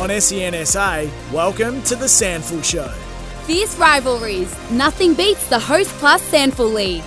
On 0.00 0.08
SEN 0.18 0.64
SA, 0.64 1.04
welcome 1.30 1.82
to 1.82 1.94
the 1.94 2.06
SANFL 2.06 2.64
Show. 2.64 2.88
Fierce 3.44 3.76
rivalries. 3.76 4.50
Nothing 4.70 5.12
beats 5.12 5.46
the 5.50 5.58
Host 5.58 5.90
Plus 5.98 6.22
SANFL 6.32 6.72
League. 6.72 7.04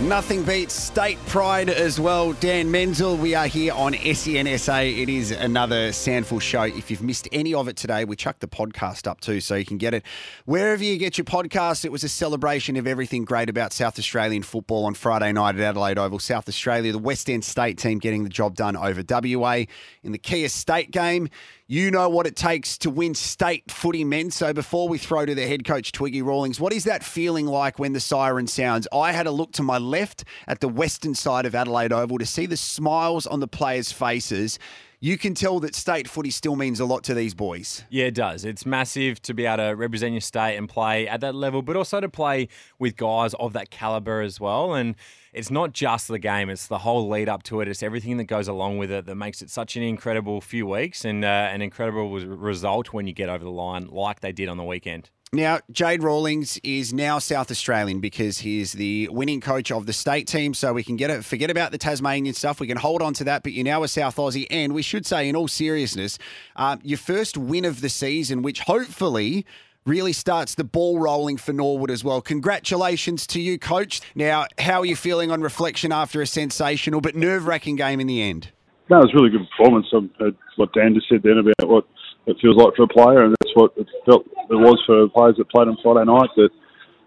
Nothing 0.00 0.42
beats 0.42 0.72
state 0.72 1.18
pride 1.26 1.68
as 1.68 2.00
well. 2.00 2.32
Dan 2.32 2.70
Menzel, 2.70 3.16
we 3.18 3.34
are 3.34 3.46
here 3.46 3.74
on 3.74 3.92
SEN 3.92 4.58
SA. 4.58 4.78
It 4.78 5.10
is 5.10 5.32
another 5.32 5.90
SANFL 5.90 6.40
show. 6.40 6.62
If 6.62 6.90
you've 6.90 7.02
missed 7.02 7.28
any 7.30 7.52
of 7.52 7.68
it 7.68 7.76
today, 7.76 8.06
we 8.06 8.16
chucked 8.16 8.40
the 8.40 8.48
podcast 8.48 9.06
up 9.06 9.20
too, 9.20 9.40
so 9.40 9.54
you 9.54 9.66
can 9.66 9.76
get 9.76 9.92
it 9.92 10.02
wherever 10.46 10.82
you 10.82 10.96
get 10.96 11.18
your 11.18 11.26
podcast. 11.26 11.84
It 11.84 11.92
was 11.92 12.02
a 12.02 12.08
celebration 12.08 12.76
of 12.76 12.86
everything 12.86 13.24
great 13.26 13.50
about 13.50 13.72
South 13.74 13.98
Australian 13.98 14.42
football 14.42 14.86
on 14.86 14.94
Friday 14.94 15.30
night 15.30 15.56
at 15.56 15.60
Adelaide 15.60 15.98
Oval. 15.98 16.18
South 16.18 16.48
Australia, 16.48 16.90
the 16.90 16.98
West 16.98 17.28
End 17.28 17.44
State 17.44 17.76
team 17.76 17.98
getting 17.98 18.24
the 18.24 18.30
job 18.30 18.56
done 18.56 18.76
over 18.76 19.04
WA 19.06 19.64
in 20.02 20.12
the 20.12 20.18
Kia 20.18 20.48
State 20.48 20.90
game. 20.90 21.28
You 21.68 21.92
know 21.92 22.08
what 22.08 22.26
it 22.26 22.34
takes 22.34 22.76
to 22.78 22.90
win 22.90 23.14
state 23.14 23.70
footy 23.70 24.04
Menz. 24.04 24.32
So 24.32 24.52
before 24.52 24.88
we 24.88 24.98
throw 24.98 25.24
to 25.24 25.34
the 25.34 25.46
head 25.46 25.64
coach, 25.64 25.92
Twiggy 25.92 26.20
Rawlings, 26.20 26.58
what 26.58 26.72
is 26.72 26.84
that 26.84 27.04
feeling 27.04 27.46
like 27.46 27.78
when 27.78 27.92
the 27.92 28.00
siren 28.00 28.48
sounds? 28.48 28.88
I 28.92 29.12
had 29.12 29.28
a 29.28 29.30
look 29.30 29.52
to 29.52 29.62
my 29.62 29.78
left 29.78 30.24
at 30.48 30.60
the 30.60 30.68
western 30.68 31.14
side 31.14 31.46
of 31.46 31.54
Adelaide 31.54 31.92
Oval 31.92 32.18
to 32.18 32.26
see 32.26 32.46
the 32.46 32.56
smiles 32.56 33.28
on 33.28 33.38
the 33.38 33.46
players' 33.46 33.92
faces. 33.92 34.58
You 35.04 35.18
can 35.18 35.34
tell 35.34 35.58
that 35.58 35.74
state 35.74 36.06
footy 36.06 36.30
still 36.30 36.54
means 36.54 36.78
a 36.78 36.84
lot 36.84 37.02
to 37.02 37.14
these 37.14 37.34
boys. 37.34 37.82
Yeah, 37.90 38.04
it 38.04 38.14
does. 38.14 38.44
It's 38.44 38.64
massive 38.64 39.20
to 39.22 39.34
be 39.34 39.46
able 39.46 39.56
to 39.56 39.70
represent 39.70 40.12
your 40.12 40.20
state 40.20 40.56
and 40.56 40.68
play 40.68 41.08
at 41.08 41.20
that 41.22 41.34
level, 41.34 41.60
but 41.60 41.74
also 41.74 42.00
to 42.00 42.08
play 42.08 42.46
with 42.78 42.96
guys 42.96 43.34
of 43.34 43.52
that 43.54 43.68
caliber 43.68 44.20
as 44.20 44.38
well. 44.38 44.74
And 44.74 44.94
it's 45.32 45.50
not 45.50 45.72
just 45.72 46.06
the 46.06 46.20
game; 46.20 46.48
it's 46.48 46.68
the 46.68 46.78
whole 46.78 47.08
lead 47.08 47.28
up 47.28 47.42
to 47.44 47.60
it. 47.60 47.66
It's 47.66 47.82
everything 47.82 48.16
that 48.18 48.26
goes 48.26 48.46
along 48.46 48.78
with 48.78 48.92
it 48.92 49.06
that 49.06 49.16
makes 49.16 49.42
it 49.42 49.50
such 49.50 49.74
an 49.74 49.82
incredible 49.82 50.40
few 50.40 50.68
weeks 50.68 51.04
and 51.04 51.24
uh, 51.24 51.48
an 51.50 51.62
incredible 51.62 52.08
result 52.08 52.92
when 52.92 53.08
you 53.08 53.12
get 53.12 53.28
over 53.28 53.42
the 53.42 53.50
line, 53.50 53.88
like 53.88 54.20
they 54.20 54.30
did 54.30 54.48
on 54.48 54.56
the 54.56 54.62
weekend. 54.62 55.10
Now, 55.34 55.60
Jade 55.70 56.02
Rawlings 56.02 56.60
is 56.62 56.92
now 56.92 57.18
South 57.18 57.50
Australian 57.50 58.00
because 58.00 58.40
he's 58.40 58.72
the 58.72 59.08
winning 59.10 59.40
coach 59.40 59.72
of 59.72 59.86
the 59.86 59.94
state 59.94 60.26
team. 60.26 60.52
So 60.52 60.74
we 60.74 60.84
can 60.84 60.96
get 60.96 61.08
it, 61.08 61.24
forget 61.24 61.48
about 61.48 61.72
the 61.72 61.78
Tasmanian 61.78 62.34
stuff. 62.34 62.60
We 62.60 62.66
can 62.66 62.76
hold 62.76 63.00
on 63.00 63.14
to 63.14 63.24
that. 63.24 63.42
But 63.42 63.54
you're 63.54 63.64
now 63.64 63.82
a 63.82 63.88
South 63.88 64.16
Aussie. 64.16 64.46
And 64.50 64.74
we 64.74 64.82
should 64.82 65.06
say, 65.06 65.26
in 65.26 65.34
all 65.34 65.48
seriousness, 65.48 66.18
uh, 66.54 66.76
your 66.82 66.98
first 66.98 67.38
win 67.38 67.64
of 67.64 67.80
the 67.80 67.88
season, 67.88 68.42
which 68.42 68.60
hopefully 68.60 69.46
really 69.86 70.12
starts 70.12 70.54
the 70.54 70.64
ball 70.64 70.98
rolling 70.98 71.38
for 71.38 71.54
Norwood 71.54 71.90
as 71.90 72.04
well. 72.04 72.20
Congratulations 72.20 73.26
to 73.28 73.40
you, 73.40 73.58
coach. 73.58 74.02
Now, 74.14 74.48
how 74.58 74.80
are 74.80 74.86
you 74.86 74.96
feeling 74.96 75.30
on 75.30 75.40
reflection 75.40 75.92
after 75.92 76.20
a 76.20 76.26
sensational 76.26 77.00
but 77.00 77.16
nerve 77.16 77.46
wracking 77.46 77.76
game 77.76 78.00
in 78.00 78.06
the 78.06 78.20
end? 78.20 78.50
No, 78.90 78.98
it 78.98 79.04
was 79.04 79.14
really 79.14 79.30
good 79.30 79.48
performance. 79.56 79.86
I 79.94 80.22
heard 80.22 80.36
what 80.56 80.74
Dan 80.74 80.92
just 80.92 81.08
said 81.08 81.22
then 81.22 81.38
about 81.38 81.70
what 81.70 81.86
it 82.26 82.36
feels 82.42 82.56
like 82.56 82.76
for 82.76 82.82
a 82.82 82.88
player, 82.88 83.24
and 83.24 83.34
that's 83.40 83.52
what 83.54 83.72
it 83.78 83.86
felt 84.04 84.26
it 84.52 84.60
was 84.60 84.82
for 84.86 85.08
players 85.08 85.36
that 85.38 85.50
played 85.50 85.68
on 85.68 85.76
Friday 85.82 86.04
night. 86.04 86.30
That 86.36 86.50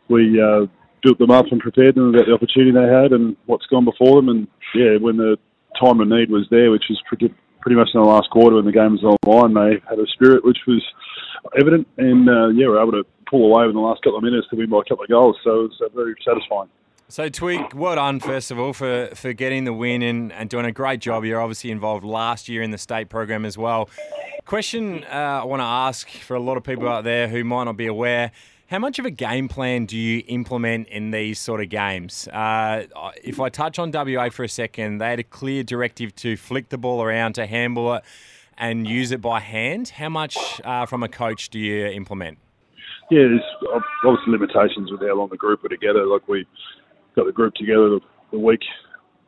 we 0.09 0.41
uh, 0.41 0.66
built 1.03 1.19
them 1.19 1.31
up 1.31 1.45
and 1.51 1.59
prepared 1.61 1.95
them 1.95 2.09
about 2.09 2.25
the 2.25 2.33
opportunity 2.33 2.72
they 2.72 2.91
had 2.91 3.11
and 3.11 3.35
what's 3.45 3.66
gone 3.67 3.85
before 3.85 4.17
them. 4.17 4.29
And 4.29 4.47
yeah, 4.73 4.97
when 5.00 5.17
the 5.17 5.38
time 5.79 6.00
of 6.00 6.07
need 6.07 6.31
was 6.31 6.47
there, 6.50 6.72
which 6.72 6.85
was 6.89 7.01
pretty, 7.07 7.34
pretty 7.61 7.75
much 7.75 7.89
in 7.94 8.01
the 8.01 8.07
last 8.07 8.29
quarter 8.29 8.55
when 8.55 8.66
the 8.66 8.72
game 8.72 8.94
was 8.94 9.03
on 9.03 9.17
the 9.22 9.29
line, 9.29 9.53
they 9.53 9.81
had 9.89 10.00
a 10.00 10.07
spirit 10.13 10.44
which 10.44 10.59
was 10.67 10.84
evident, 11.59 11.88
and 11.97 12.29
uh, 12.29 12.47
yeah, 12.47 12.66
we 12.66 12.73
were 12.73 12.81
able 12.81 12.91
to 12.91 13.05
pull 13.29 13.51
away 13.51 13.66
in 13.66 13.73
the 13.73 13.79
last 13.79 14.01
couple 14.03 14.17
of 14.17 14.23
minutes 14.23 14.47
to 14.50 14.55
win 14.55 14.69
by 14.69 14.79
a 14.79 14.89
couple 14.89 15.03
of 15.03 15.09
goals. 15.09 15.38
So 15.44 15.66
it 15.66 15.69
was 15.69 15.81
uh, 15.81 15.89
very 15.95 16.16
satisfying. 16.25 16.69
So 17.07 17.29
Twig, 17.29 17.75
well 17.75 17.95
done 17.95 18.19
first 18.19 18.49
of 18.49 18.57
all 18.57 18.73
for, 18.73 19.09
for 19.13 19.31
getting 19.31 19.63
the 19.66 19.73
win 19.73 20.01
and, 20.01 20.33
and 20.33 20.49
doing 20.49 20.66
a 20.66 20.71
great 20.71 20.99
job. 20.99 21.23
You're 21.23 21.39
obviously 21.39 21.69
involved 21.69 22.03
last 22.03 22.49
year 22.49 22.63
in 22.63 22.71
the 22.71 22.79
state 22.79 23.09
program 23.09 23.45
as 23.45 23.59
well. 23.59 23.89
Question 24.45 25.03
uh, 25.03 25.41
I 25.41 25.43
want 25.43 25.59
to 25.59 25.66
ask 25.66 26.09
for 26.09 26.35
a 26.35 26.39
lot 26.39 26.57
of 26.57 26.63
people 26.63 26.88
out 26.88 27.03
there 27.03 27.27
who 27.27 27.43
might 27.43 27.66
not 27.66 27.77
be 27.77 27.85
aware. 27.85 28.31
How 28.67 28.79
much 28.79 28.97
of 28.97 29.05
a 29.05 29.11
game 29.11 29.47
plan 29.47 29.85
do 29.85 29.95
you 29.95 30.23
implement 30.27 30.88
in 30.88 31.11
these 31.11 31.38
sort 31.39 31.61
of 31.61 31.69
games? 31.69 32.27
Uh, 32.29 32.88
if 33.23 33.39
I 33.39 33.49
touch 33.49 33.77
on 33.77 33.91
WA 33.91 34.29
for 34.29 34.43
a 34.43 34.49
second, 34.49 34.97
they 34.97 35.11
had 35.11 35.19
a 35.19 35.23
clear 35.23 35.61
directive 35.61 36.16
to 36.17 36.35
flick 36.35 36.69
the 36.69 36.77
ball 36.79 37.03
around, 37.03 37.33
to 37.33 37.45
handle 37.45 37.93
it, 37.93 38.03
and 38.57 38.87
use 38.87 39.11
it 39.11 39.22
by 39.22 39.39
hand. 39.39 39.89
How 39.89 40.09
much 40.09 40.59
uh, 40.63 40.87
from 40.87 41.03
a 41.03 41.07
coach 41.07 41.49
do 41.49 41.59
you 41.59 41.85
implement? 41.85 42.39
Yeah, 43.11 43.19
there's 43.19 43.41
obviously 44.03 44.31
limitations 44.31 44.91
with 44.91 45.01
how 45.01 45.16
long 45.16 45.29
the 45.29 45.37
group 45.37 45.61
were 45.61 45.69
together. 45.69 46.07
Like 46.07 46.27
we 46.27 46.47
got 47.15 47.25
the 47.25 47.31
group 47.31 47.53
together 47.55 47.89
the, 47.89 47.99
the 48.31 48.39
week 48.39 48.61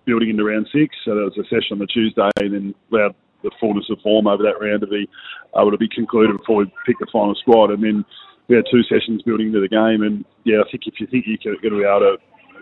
building 0.05 0.29
into 0.29 0.43
round 0.43 0.67
six, 0.71 0.95
so 1.03 1.15
there 1.15 1.25
was 1.25 1.37
a 1.37 1.43
session 1.43 1.73
on 1.73 1.79
the 1.79 1.87
Tuesday, 1.87 2.29
and 2.39 2.53
then 2.53 2.75
allowed 2.91 3.15
the 3.43 3.51
fullness 3.59 3.85
of 3.89 3.99
form 4.01 4.25
over 4.27 4.41
that 4.41 4.59
round 4.59 4.81
to 4.81 4.87
be 4.87 5.07
able 5.55 5.71
to 5.71 5.77
be 5.77 5.89
concluded 5.89 6.35
before 6.37 6.57
we 6.57 6.73
pick 6.85 6.97
the 6.99 7.07
final 7.11 7.35
squad. 7.35 7.71
And 7.71 7.83
then 7.83 8.05
we 8.47 8.55
had 8.55 8.65
two 8.71 8.83
sessions 8.83 9.21
building 9.23 9.47
into 9.47 9.59
the 9.59 9.67
game, 9.67 10.01
and 10.01 10.25
yeah, 10.43 10.63
I 10.65 10.71
think 10.71 10.83
if 10.87 10.99
you 10.99 11.07
think 11.07 11.25
you're 11.27 11.55
going 11.61 11.75
to 11.75 11.81
be 11.81 11.85
able 11.85 11.99
to 11.99 12.17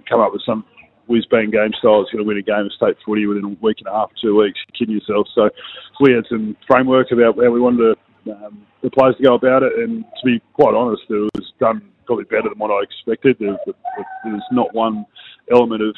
come 0.09 0.19
up 0.19 0.33
with 0.33 0.41
some 0.45 0.65
whiz 1.07 1.25
bang 1.29 1.51
game 1.51 1.71
style 1.77 2.01
that's 2.01 2.11
going 2.11 2.23
to 2.23 2.27
win 2.27 2.37
a 2.37 2.41
game 2.41 2.65
of 2.65 2.73
state 2.73 2.97
footy 3.05 3.25
within 3.27 3.45
a 3.45 3.63
week 3.63 3.77
and 3.79 3.87
a 3.87 3.91
half, 3.93 4.09
two 4.21 4.35
weeks, 4.35 4.59
you're 4.65 4.77
kidding 4.77 4.95
yourself. 4.97 5.27
So 5.35 5.49
we 6.01 6.13
had 6.13 6.25
some 6.27 6.57
framework 6.67 7.11
about 7.11 7.37
how 7.37 7.51
we 7.51 7.61
wanted 7.61 7.95
to, 8.25 8.31
um, 8.33 8.65
the 8.81 8.89
players 8.89 9.15
to 9.17 9.23
go 9.23 9.35
about 9.35 9.61
it, 9.61 9.73
and 9.77 10.03
to 10.03 10.25
be 10.25 10.41
quite 10.53 10.73
honest, 10.73 11.03
it 11.09 11.29
was 11.37 11.53
done 11.59 11.81
probably 12.05 12.25
better 12.25 12.49
than 12.49 12.57
what 12.57 12.71
I 12.71 12.83
expected. 12.83 13.37
There's, 13.39 13.57
there's 14.23 14.43
not 14.51 14.73
one 14.73 15.05
element 15.51 15.81
of 15.81 15.95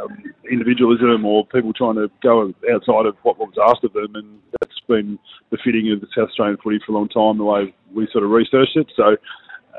um, 0.00 0.22
individualism 0.50 1.24
or 1.24 1.46
people 1.46 1.72
trying 1.72 1.96
to 1.96 2.10
go 2.22 2.52
outside 2.72 3.06
of 3.06 3.16
what 3.22 3.38
was 3.38 3.54
asked 3.68 3.84
of 3.84 3.92
them, 3.92 4.14
and 4.14 4.38
that's 4.60 4.80
been 4.88 5.18
the 5.50 5.58
fitting 5.64 5.92
of 5.92 6.00
the 6.00 6.06
South 6.16 6.28
Australian 6.28 6.58
footy 6.62 6.78
for 6.84 6.92
a 6.92 6.94
long 6.94 7.08
time, 7.08 7.38
the 7.38 7.44
way 7.44 7.74
we 7.92 8.08
sort 8.12 8.24
of 8.24 8.30
researched 8.30 8.76
it. 8.76 8.90
So 8.96 9.16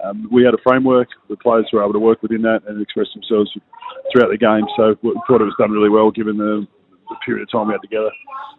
um, 0.04 0.28
we 0.32 0.44
had 0.44 0.54
a 0.54 0.62
framework, 0.64 1.10
the 1.30 1.38
players 1.38 1.68
were 1.74 1.84
able 1.84 1.94
to 1.94 2.00
work 2.00 2.22
within 2.22 2.42
that 2.44 2.62
and 2.68 2.82
express 2.82 3.08
themselves 3.14 3.52
throughout 4.12 4.30
the 4.30 4.38
game. 4.38 4.66
So 4.78 4.96
we 5.02 5.14
thought 5.28 5.42
it 5.42 5.50
was 5.50 5.56
done 5.58 5.72
really 5.72 5.90
well 5.90 6.12
given 6.12 6.38
the, 6.38 6.68
the 7.10 7.16
period 7.26 7.44
of 7.44 7.52
time 7.52 7.68
we 7.68 7.74
had 7.74 7.82
together. 7.82 8.12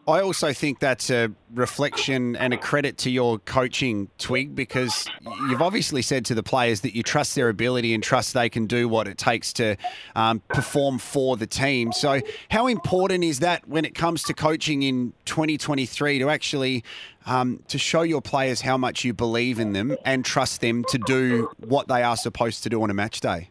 I 0.09 0.22
also 0.22 0.53
think 0.53 0.81
that's 0.81 1.11
a 1.11 1.31
reflection 1.55 2.34
and 2.37 2.53
a 2.55 2.56
credit 2.56 2.99
to 2.99 3.11
your 3.11 3.38
coaching, 3.38 4.09
Twig, 4.19 4.55
because 4.55 5.06
you've 5.49 5.62
obviously 5.62 6.03
said 6.03 6.25
to 6.27 6.34
the 6.34 6.43
players 6.43 6.81
that 6.81 6.97
you 6.97 7.03
trust 7.03 7.34
their 7.34 7.49
ability 7.49 7.94
and 7.94 8.03
trust 8.03 8.34
they 8.34 8.49
can 8.49 8.66
do 8.66 8.88
what 8.88 9.06
it 9.06 9.19
takes 9.19 9.53
to 9.55 9.77
um, 10.16 10.41
perform 10.49 10.99
for 10.99 11.37
the 11.37 11.47
team. 11.47 11.93
So, 11.93 12.21
how 12.50 12.66
important 12.66 13.25
is 13.25 13.41
that 13.41 13.69
when 13.69 13.84
it 13.84 13.94
comes 13.94 14.22
to 14.25 14.34
coaching 14.34 14.82
in 14.82 15.12
2023 15.27 16.19
to 16.19 16.31
actually 16.31 16.82
um, 17.27 17.62
to 17.69 17.78
show 17.78 18.03
your 18.03 18.22
players 18.22 18.62
how 18.62 18.77
much 18.77 19.05
you 19.05 19.12
believe 19.12 19.61
in 19.61 19.72
them 19.75 19.97
and 20.05 20.25
trust 20.25 20.61
them 20.61 20.84
to 20.88 20.99
do 20.99 21.50
what 21.59 21.88
they 21.88 22.03
are 22.03 22.17
supposed 22.17 22.62
to 22.62 22.69
do 22.69 22.82
on 22.82 22.91
a 22.91 22.94
match 22.94 23.21
day? 23.21 23.50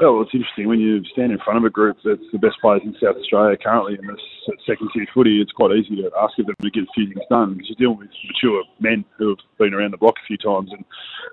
Oh, 0.00 0.14
well, 0.14 0.22
it's 0.22 0.34
interesting 0.34 0.66
when 0.66 0.80
you 0.80 1.04
stand 1.12 1.30
in 1.30 1.38
front 1.38 1.56
of 1.56 1.64
a 1.64 1.70
group 1.70 1.96
that's 2.04 2.26
the 2.32 2.38
best 2.38 2.58
players 2.60 2.82
in 2.84 2.96
South 3.00 3.14
Australia 3.14 3.56
currently 3.56 3.94
in 3.94 4.04
this 4.04 4.18
second 4.66 4.90
tier 4.92 5.06
footy. 5.14 5.40
It's 5.40 5.52
quite 5.52 5.70
easy 5.70 5.94
to 6.02 6.10
ask 6.18 6.34
of 6.38 6.46
them 6.46 6.56
to 6.60 6.70
get 6.70 6.82
a 6.82 6.92
few 6.94 7.06
things 7.06 7.22
done 7.30 7.54
because 7.54 7.70
you're 7.70 7.78
dealing 7.78 7.98
with 7.98 8.10
mature 8.26 8.64
men 8.80 9.04
who 9.18 9.28
have 9.28 9.38
been 9.56 9.72
around 9.72 9.92
the 9.92 10.02
block 10.02 10.16
a 10.18 10.26
few 10.26 10.36
times, 10.36 10.70
and 10.72 10.84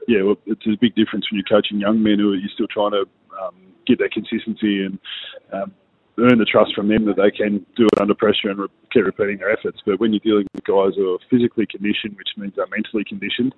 yeah, 0.08 0.22
well, 0.22 0.38
it's 0.46 0.62
a 0.68 0.78
big 0.80 0.94
difference 0.94 1.26
when 1.32 1.42
you're 1.42 1.50
coaching 1.50 1.82
young 1.82 2.04
men 2.04 2.20
who 2.20 2.34
are 2.34 2.36
you're 2.36 2.54
still 2.54 2.70
trying 2.70 2.92
to 2.92 3.10
um, 3.42 3.56
get 3.88 3.98
that 3.98 4.14
consistency 4.14 4.86
and 4.86 5.00
um, 5.54 5.74
earn 6.22 6.38
the 6.38 6.46
trust 6.46 6.76
from 6.76 6.86
them 6.86 7.10
that 7.10 7.18
they 7.18 7.34
can 7.34 7.66
do 7.74 7.90
it 7.90 8.00
under 8.00 8.14
pressure 8.14 8.54
and 8.54 8.60
re- 8.60 8.78
keep 8.94 9.06
repeating 9.06 9.42
their 9.42 9.50
efforts. 9.50 9.82
But 9.90 10.00
when 10.00 10.14
you're 10.14 10.22
dealing 10.22 10.46
with 10.54 10.70
guys 10.70 10.94
who 10.94 11.18
are 11.18 11.20
physically 11.34 11.66
conditioned, 11.66 12.14
which 12.14 12.38
means 12.38 12.54
they're 12.56 12.70
mentally 12.70 13.10
conditioned, 13.10 13.56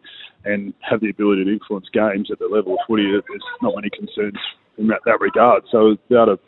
and 0.48 0.72
have 0.80 1.02
the 1.02 1.10
ability 1.12 1.44
to 1.44 1.52
influence 1.52 1.92
games 1.92 2.32
at 2.32 2.40
the 2.40 2.48
level 2.48 2.80
of 2.80 2.88
footy, 2.88 3.12
there's 3.12 3.50
not 3.60 3.76
many 3.76 3.92
concerns 3.92 4.40
in 4.78 4.88
that, 4.88 5.02
that 5.06 5.20
regard. 5.20 5.64
So 5.72 5.96
be 6.10 6.16
able 6.16 6.38
to 6.38 6.40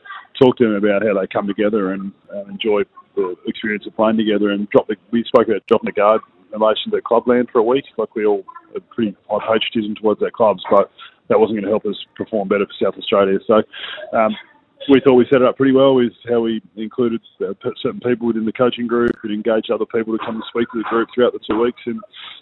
talk 0.42 0.58
to 0.58 0.66
them 0.66 0.76
about 0.76 1.04
how 1.04 1.20
they 1.20 1.28
come 1.28 1.48
together 1.48 1.94
and 1.94 2.12
uh, 2.34 2.46
enjoy 2.46 2.84
the 3.16 3.36
experience 3.48 3.86
of 3.88 3.96
playing 3.96 4.18
together 4.18 4.52
and 4.52 4.70
drop 4.70 4.88
the, 4.88 4.96
we 5.12 5.24
spoke 5.24 5.48
about 5.48 5.66
dropping 5.68 5.88
the 5.88 5.92
guard 5.94 6.22
in 6.54 6.60
relation 6.60 6.92
to 6.92 7.02
clubland 7.02 7.48
for 7.52 7.60
a 7.60 7.64
week. 7.64 7.86
Like 7.98 8.14
we 8.16 8.26
all 8.26 8.44
had 8.74 8.88
pretty 8.90 9.16
high 9.30 9.40
patriotism 9.40 9.96
towards 9.96 10.22
our 10.22 10.32
clubs, 10.32 10.64
but 10.70 10.92
that 11.30 11.40
wasn't 11.40 11.58
going 11.58 11.66
to 11.66 11.72
help 11.72 11.86
us 11.86 11.96
perform 12.16 12.48
better 12.48 12.66
for 12.66 12.86
South 12.86 12.98
Australia. 12.98 13.40
So 13.48 13.64
um, 14.18 14.36
we 14.90 15.02
thought 15.04 15.16
we 15.16 15.26
set 15.32 15.42
it 15.42 15.48
up 15.48 15.58
pretty 15.58 15.74
well 15.74 15.96
with 15.96 16.14
how 16.30 16.42
we 16.42 16.62
included 16.76 17.22
uh, 17.42 17.54
certain 17.82 18.00
people 18.00 18.28
within 18.28 18.46
the 18.46 18.54
coaching 18.54 18.88
group 18.88 19.12
and 19.24 19.34
engaged 19.34 19.72
other 19.72 19.86
people 19.86 20.18
to 20.18 20.26
come 20.26 20.36
and 20.36 20.44
speak 20.50 20.70
to 20.72 20.80
the 20.80 20.90
group 20.90 21.10
throughout 21.14 21.34
the 21.34 21.40
two 21.50 21.60
weeks. 21.60 21.82
And 21.86 22.00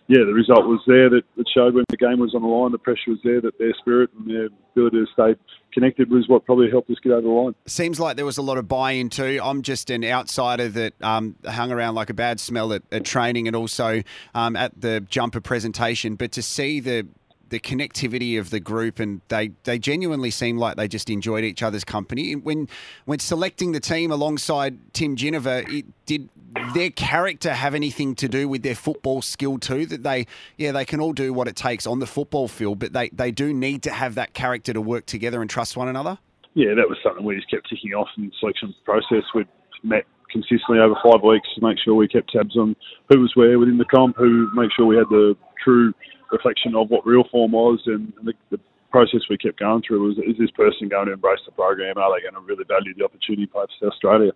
yeah, 0.07 0.25
the 0.25 0.33
result 0.33 0.65
was 0.65 0.81
there 0.87 1.09
that, 1.09 1.23
it 1.37 1.47
showed 1.53 1.73
when 1.73 1.85
the 1.89 1.97
game 1.97 2.19
was 2.19 2.33
on 2.35 2.41
the 2.41 2.47
line, 2.47 2.71
the 2.71 2.77
pressure 2.77 3.09
was 3.09 3.19
there, 3.23 3.41
that 3.41 3.57
their 3.59 3.73
spirit 3.79 4.09
and 4.17 4.29
their 4.29 4.49
ability 4.75 5.05
to 5.05 5.05
stay 5.13 5.39
connected 5.73 6.09
was 6.09 6.27
what 6.27 6.45
probably 6.45 6.69
helped 6.69 6.89
us 6.89 6.97
get 7.01 7.11
over 7.11 7.21
the 7.21 7.27
line. 7.27 7.55
Seems 7.65 7.99
like 7.99 8.15
there 8.15 8.25
was 8.25 8.37
a 8.37 8.41
lot 8.41 8.57
of 8.57 8.67
buy-in 8.67 9.09
too. 9.09 9.39
I'm 9.41 9.61
just 9.61 9.89
an 9.89 10.03
outsider 10.03 10.69
that 10.69 10.93
um, 11.01 11.35
hung 11.45 11.71
around 11.71 11.95
like 11.95 12.09
a 12.09 12.13
bad 12.13 12.39
smell 12.39 12.73
at, 12.73 12.83
at 12.91 13.05
training 13.05 13.47
and 13.47 13.55
also 13.55 14.03
um, 14.35 14.55
at 14.55 14.79
the 14.79 15.01
jumper 15.01 15.41
presentation. 15.41 16.15
But 16.15 16.31
to 16.33 16.41
see 16.41 16.79
the 16.79 17.07
the 17.53 17.59
connectivity 17.59 18.39
of 18.39 18.49
the 18.49 18.59
group, 18.59 18.99
and 18.99 19.21
they, 19.27 19.51
they 19.63 19.77
genuinely 19.77 20.31
seem 20.31 20.57
like 20.57 20.75
they 20.75 20.87
just 20.87 21.07
enjoyed 21.07 21.43
each 21.43 21.61
other's 21.61 21.83
company. 21.83 22.35
When 22.35 22.67
when 23.05 23.19
selecting 23.19 23.73
the 23.73 23.79
team 23.79 24.11
alongside 24.11 24.79
Tim 24.93 25.15
Ginever, 25.15 25.63
it, 25.67 25.85
did 26.07 26.29
their 26.73 26.89
character 26.89 27.53
have 27.53 27.75
anything 27.75 28.15
to 28.15 28.27
do 28.27 28.49
with 28.49 28.63
their 28.63 28.73
football 28.73 29.21
skill 29.21 29.59
too? 29.59 29.85
That 29.85 30.01
they 30.01 30.25
yeah 30.57 30.71
they 30.71 30.83
can 30.83 30.99
all 30.99 31.13
do 31.13 31.31
what 31.31 31.47
it 31.47 31.55
takes 31.55 31.85
on 31.85 31.99
the 31.99 32.07
football 32.07 32.47
field, 32.47 32.79
but 32.79 32.91
they, 32.91 33.09
they 33.09 33.29
do 33.29 33.53
need 33.53 33.83
to 33.83 33.91
have 33.91 34.15
that 34.15 34.33
character 34.33 34.73
to 34.73 34.81
work 34.81 35.05
together 35.05 35.39
and 35.39 35.47
trust 35.47 35.77
one 35.77 35.87
another. 35.87 36.17
Yeah, 36.55 36.73
that 36.73 36.89
was 36.89 36.97
something 37.03 37.23
we 37.23 37.35
just 37.35 37.51
kept 37.51 37.69
ticking 37.69 37.93
off 37.93 38.09
in 38.17 38.25
the 38.25 38.31
selection 38.39 38.73
process. 38.83 39.23
We'd 39.35 39.47
met 39.83 40.05
consistently 40.31 40.79
over 40.79 40.95
five 41.05 41.21
weeks 41.21 41.47
to 41.53 41.61
make 41.61 41.77
sure 41.85 41.93
we 41.93 42.07
kept 42.07 42.33
tabs 42.33 42.57
on 42.57 42.75
who 43.09 43.19
was 43.21 43.31
where 43.35 43.59
within 43.59 43.77
the 43.77 43.85
comp, 43.85 44.17
who 44.17 44.49
make 44.55 44.71
sure 44.75 44.87
we 44.87 44.97
had 44.97 45.09
the 45.09 45.37
true 45.63 45.93
reflection 46.33 46.75
of 46.75 46.89
what 46.89 47.05
real 47.05 47.23
form 47.31 47.51
was, 47.51 47.79
and 47.85 48.11
the, 48.23 48.33
the 48.49 48.59
process 48.91 49.21
we 49.29 49.37
kept 49.37 49.59
going 49.59 49.81
through 49.85 50.07
was: 50.07 50.17
is 50.19 50.37
this 50.37 50.51
person 50.51 50.89
going 50.89 51.07
to 51.07 51.13
embrace 51.13 51.39
the 51.45 51.51
program? 51.51 51.97
Are 51.97 52.11
they 52.13 52.21
going 52.21 52.35
to 52.35 52.41
really 52.41 52.65
value 52.67 52.93
the 52.93 53.05
opportunity 53.05 53.45
to 53.45 53.51
play 53.51 53.65
for 53.65 53.85
South 53.85 53.93
Australia? 53.93 54.31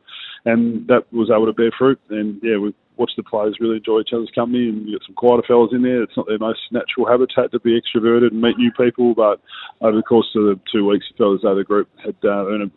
And 0.45 0.87
that 0.87 1.11
was 1.11 1.29
able 1.29 1.45
to 1.47 1.53
bear 1.53 1.71
fruit. 1.77 1.99
And 2.09 2.39
yeah, 2.41 2.57
we 2.57 2.73
watched 2.97 3.15
the 3.15 3.23
players 3.23 3.57
really 3.59 3.77
enjoy 3.77 3.99
each 3.99 4.13
other's 4.13 4.31
company, 4.33 4.69
and 4.69 4.87
you 4.87 4.97
got 4.97 5.05
some 5.05 5.15
quieter 5.15 5.43
fellas 5.47 5.71
in 5.73 5.83
there. 5.83 6.03
It's 6.03 6.17
not 6.17 6.27
their 6.27 6.39
most 6.39 6.59
natural 6.71 7.07
habitat 7.07 7.51
to 7.51 7.59
be 7.59 7.79
extroverted 7.79 8.31
and 8.31 8.41
meet 8.41 8.57
new 8.57 8.71
people, 8.71 9.13
but 9.13 9.39
over 9.81 9.95
the 9.95 10.03
course 10.03 10.27
of 10.35 10.43
the 10.43 10.59
two 10.71 10.85
weeks, 10.85 11.05
it 11.09 11.17
felt 11.17 11.35
as 11.35 11.41
though 11.43 11.55
the 11.55 11.63
group 11.63 11.87
had 12.03 12.15
uh, 12.23 12.47
a, 12.47 12.71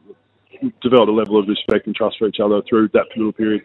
developed 0.82 1.08
a 1.08 1.12
level 1.12 1.38
of 1.38 1.48
respect 1.48 1.86
and 1.86 1.96
trust 1.96 2.18
for 2.18 2.28
each 2.28 2.40
other 2.40 2.60
through 2.68 2.88
that 2.92 3.06
little 3.16 3.32
period. 3.32 3.62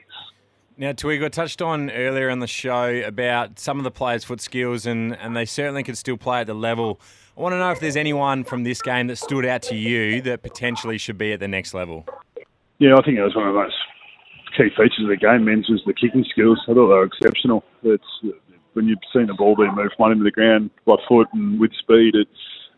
Now, 0.77 0.91
Twig, 0.91 1.31
touched 1.31 1.61
on 1.61 1.89
earlier 1.89 2.27
in 2.27 2.39
the 2.39 2.47
show 2.47 2.89
about 3.05 3.59
some 3.59 3.77
of 3.77 3.85
the 3.85 3.91
players' 3.91 4.25
foot 4.25 4.41
skills, 4.41 4.85
and, 4.85 5.15
and 5.17 5.33
they 5.33 5.45
certainly 5.45 5.83
could 5.83 5.97
still 5.97 6.17
play 6.17 6.41
at 6.41 6.47
the 6.47 6.53
level. 6.53 6.99
I 7.37 7.41
want 7.41 7.53
to 7.53 7.59
know 7.59 7.71
if 7.71 7.79
there's 7.79 7.95
anyone 7.95 8.43
from 8.43 8.63
this 8.63 8.81
game 8.81 9.07
that 9.07 9.15
stood 9.15 9.45
out 9.45 9.61
to 9.63 9.75
you 9.75 10.21
that 10.23 10.43
potentially 10.43 10.97
should 10.97 11.17
be 11.17 11.31
at 11.31 11.39
the 11.39 11.47
next 11.47 11.73
level. 11.73 12.05
Yeah, 12.79 12.95
I 12.97 13.01
think 13.03 13.17
it 13.17 13.23
was 13.23 13.35
one 13.35 13.47
of 13.47 13.53
the 13.53 13.61
most 13.61 13.75
key 14.57 14.67
features 14.75 15.03
of 15.03 15.07
the 15.07 15.15
game. 15.15 15.45
Menz 15.45 15.69
was 15.69 15.81
the 15.85 15.93
kicking 15.93 16.25
skills. 16.29 16.59
I 16.63 16.73
thought 16.73 16.87
they 16.89 16.93
were 16.93 17.05
exceptional. 17.05 17.63
It's 17.83 18.03
when 18.73 18.87
you've 18.87 18.99
seen 19.13 19.27
the 19.27 19.33
ball 19.33 19.55
being 19.55 19.73
moved 19.75 19.93
one 19.95 20.11
into 20.11 20.25
the 20.25 20.31
ground 20.31 20.71
by 20.85 20.95
foot 21.07 21.27
and 21.31 21.57
with 21.57 21.71
speed. 21.79 22.15
it's 22.15 22.29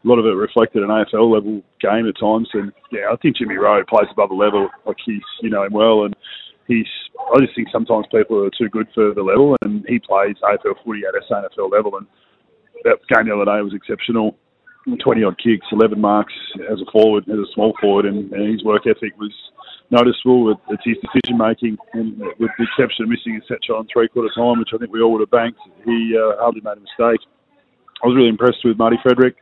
a 0.05 0.07
lot 0.07 0.19
of 0.19 0.25
it 0.27 0.37
reflected 0.37 0.83
an 0.83 0.89
AFL 0.89 1.33
level 1.33 1.63
game 1.81 2.07
at 2.07 2.19
times. 2.19 2.49
And 2.53 2.71
yeah, 2.91 3.09
I 3.11 3.15
think 3.15 3.37
Jimmy 3.37 3.55
Rowe 3.55 3.83
plays 3.85 4.07
above 4.11 4.29
the 4.29 4.35
level. 4.35 4.69
Like 4.85 4.97
he's 5.03 5.23
you 5.41 5.49
know 5.49 5.63
him 5.63 5.73
well 5.73 6.05
and 6.05 6.15
he's. 6.67 6.87
I 7.33 7.39
just 7.39 7.55
think 7.55 7.67
sometimes 7.71 8.05
people 8.11 8.43
are 8.45 8.51
too 8.57 8.69
good 8.69 8.87
for 8.93 9.13
the 9.13 9.23
level, 9.23 9.55
and 9.63 9.85
he 9.87 9.99
plays 9.99 10.35
AFL 10.43 10.75
footy 10.83 11.01
at 11.07 11.15
a 11.15 11.21
SANFL 11.31 11.71
level. 11.71 11.97
And 11.97 12.07
that 12.83 12.99
game 13.09 13.27
the 13.27 13.35
other 13.35 13.45
day 13.45 13.61
was 13.61 13.73
exceptional. 13.73 14.37
20 15.03 15.23
odd 15.23 15.35
kicks, 15.43 15.67
11 15.71 15.99
marks 15.99 16.33
as 16.71 16.79
a 16.79 16.89
forward, 16.91 17.27
as 17.27 17.35
a 17.35 17.51
small 17.53 17.73
forward, 17.81 18.05
and, 18.05 18.31
and 18.31 18.53
his 18.53 18.63
work 18.63 18.87
ethic 18.87 19.11
was 19.19 19.33
noticeable. 19.91 20.55
It's 20.69 20.83
his 20.85 20.95
decision 21.03 21.37
making, 21.37 21.77
and 21.91 22.17
with 22.39 22.51
the 22.57 22.63
exception 22.63 23.03
of 23.03 23.09
missing 23.09 23.35
a 23.35 23.45
set 23.47 23.59
shot 23.65 23.79
on 23.79 23.87
three 23.91 24.07
quarter 24.07 24.31
time, 24.33 24.59
which 24.59 24.69
I 24.73 24.77
think 24.77 24.93
we 24.93 25.01
all 25.01 25.11
would 25.13 25.27
have 25.27 25.31
banked, 25.31 25.59
he 25.83 26.15
uh, 26.15 26.39
hardly 26.39 26.61
made 26.61 26.77
a 26.77 26.87
mistake. 26.87 27.19
I 28.03 28.07
was 28.07 28.15
really 28.15 28.29
impressed 28.29 28.63
with 28.63 28.77
Marty 28.77 28.97
Frederick. 29.03 29.35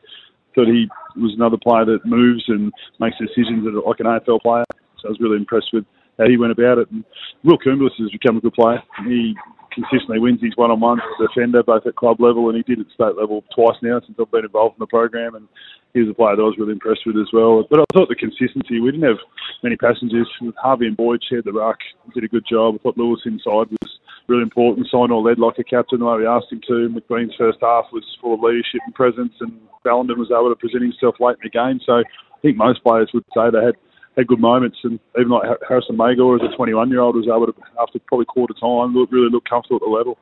Thought 0.56 0.68
he 0.68 0.88
was 1.16 1.34
another 1.36 1.58
player 1.62 1.86
that 1.86 2.06
moves 2.06 2.44
and 2.48 2.72
makes 3.00 3.18
decisions 3.20 3.68
like 3.86 4.00
an 4.00 4.08
AFL 4.08 4.42
player. 4.42 4.66
So 5.02 5.10
I 5.10 5.10
was 5.10 5.20
really 5.20 5.38
impressed 5.38 5.70
with 5.74 5.86
how 6.18 6.28
he 6.28 6.38
went 6.38 6.52
about 6.52 6.78
it. 6.80 6.90
And 6.92 7.04
Will 7.44 7.58
Coombs 7.58 7.92
has 8.00 8.12
become 8.12 8.38
a 8.38 8.42
good 8.42 8.54
player. 8.54 8.82
He 9.08 9.36
consistently 9.76 10.20
wins 10.20 10.40
his 10.42 10.56
a 10.58 11.28
defender, 11.28 11.62
both 11.62 11.86
at 11.86 11.96
club 11.96 12.22
level 12.22 12.48
and 12.48 12.56
he 12.56 12.64
did 12.64 12.80
at 12.80 12.92
state 12.94 13.20
level 13.20 13.44
twice 13.54 13.76
now 13.84 14.00
since 14.00 14.18
I've 14.20 14.32
been 14.32 14.46
involved 14.46 14.76
in 14.76 14.80
the 14.80 14.88
program. 14.88 15.36
And 15.36 15.48
he 15.94 16.00
was 16.00 16.10
a 16.10 16.14
player 16.14 16.36
that 16.36 16.42
I 16.42 16.46
was 16.48 16.58
really 16.58 16.72
impressed 16.72 17.04
with 17.06 17.18
as 17.18 17.32
well. 17.34 17.64
But 17.70 17.80
I 17.80 17.86
thought 17.94 18.08
the 18.08 18.16
consistency, 18.16 18.80
we 18.80 18.92
didn't 18.92 19.08
have 19.08 19.20
many 19.64 19.76
passengers. 19.76 20.32
Harvey 20.58 20.88
and 20.88 20.98
Boyd 20.98 21.22
shared 21.28 21.46
the 21.46 21.52
ruck, 21.52 21.78
did 22.14 22.24
a 22.24 22.32
good 22.32 22.46
job. 22.48 22.76
I 22.76 22.78
thought 22.80 22.98
Lewis 22.98 23.22
inside 23.26 23.68
was 23.72 24.00
really 24.28 24.44
important. 24.44 24.88
Signor 24.88 25.22
led 25.22 25.40
like 25.40 25.60
a 25.60 25.64
captain 25.64 26.00
the 26.00 26.06
way 26.06 26.20
we 26.20 26.28
asked 26.28 26.52
him 26.52 26.62
to. 26.68 26.90
McBean's 26.90 27.36
first 27.38 27.60
half 27.62 27.86
was 27.92 28.04
full 28.22 28.34
of 28.34 28.42
leadership 28.42 28.82
and 28.86 28.96
presence, 28.96 29.34
and 29.40 29.60
Ballenden 29.86 30.18
was 30.18 30.32
able 30.32 30.50
to 30.50 30.56
present 30.56 30.84
himself 30.84 31.16
late 31.20 31.38
in 31.44 31.48
the 31.48 31.54
game. 31.54 31.80
So 31.86 32.00
I 32.00 32.40
think 32.42 32.58
most 32.58 32.84
players 32.84 33.12
would 33.14 33.26
say 33.36 33.52
they 33.52 33.64
had 33.64 33.76
had 34.16 34.28
good 34.28 34.40
moments, 34.40 34.78
and 34.84 35.00
even 35.18 35.30
like 35.30 35.44
Harrison 35.68 35.98
Magor 35.98 36.36
as 36.36 36.42
a 36.42 36.56
21 36.56 36.90
year 36.90 37.02
old 37.02 37.16
was 37.16 37.28
able 37.28 37.48
to, 37.48 37.54
after 37.80 38.00
probably 38.00 38.26
quarter 38.26 38.54
time, 38.54 38.94
look, 38.94 39.12
really 39.12 39.30
look 39.30 39.46
comfortable 39.46 39.78
at 39.78 39.82
the 39.82 39.90
level. 39.90 40.18